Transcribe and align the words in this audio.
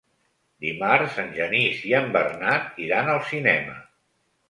Dimarts 0.65 1.19
en 1.25 1.29
Genís 1.37 1.85
i 1.91 1.95
en 2.01 2.09
Bernat 2.19 2.83
iran 2.89 3.15
al 3.15 3.25
cinema. 3.33 3.81